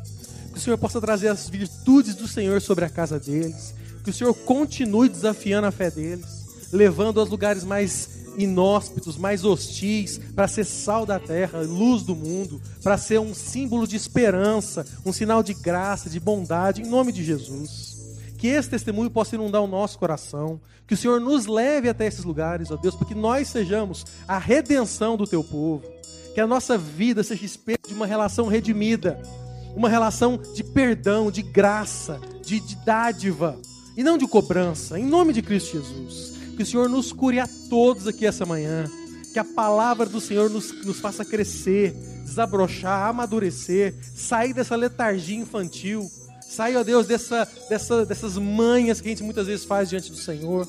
[0.51, 3.75] Que o Senhor possa trazer as virtudes do Senhor sobre a casa deles.
[4.03, 6.25] Que o Senhor continue desafiando a fé deles,
[6.71, 12.61] levando aos lugares mais inóspitos, mais hostis, para ser sal da terra, luz do mundo,
[12.83, 17.23] para ser um símbolo de esperança, um sinal de graça, de bondade, em nome de
[17.23, 17.97] Jesus.
[18.37, 22.23] Que esse testemunho possa inundar o nosso coração, que o Senhor nos leve até esses
[22.23, 25.83] lugares, ó Deus, para que nós sejamos a redenção do teu povo,
[26.33, 29.19] que a nossa vida seja espelho de uma relação redimida,
[29.75, 33.59] uma relação de perdão, de graça, de, de dádiva
[33.97, 36.36] e não de cobrança, em nome de Cristo Jesus.
[36.57, 38.89] Que o Senhor nos cure a todos aqui essa manhã.
[39.31, 41.93] Que a palavra do Senhor nos, nos faça crescer,
[42.25, 46.11] desabrochar, amadurecer, sair dessa letargia infantil.
[46.41, 50.17] Sair, ó Deus, dessa, dessa, dessas manhas que a gente muitas vezes faz diante do
[50.17, 50.67] Senhor.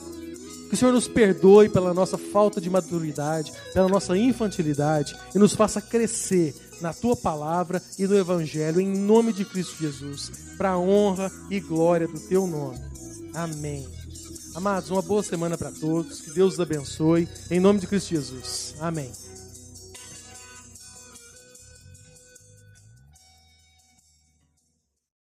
[0.68, 5.54] Que o Senhor nos perdoe pela nossa falta de maturidade, pela nossa infantilidade e nos
[5.54, 10.78] faça crescer na tua palavra e no Evangelho, em nome de Cristo Jesus, para a
[10.78, 12.78] honra e glória do teu nome.
[13.32, 13.97] Amém.
[14.54, 16.20] Amados, uma boa semana para todos.
[16.20, 17.28] Que Deus os abençoe.
[17.50, 18.74] Em nome de Cristo Jesus.
[18.80, 19.12] Amém.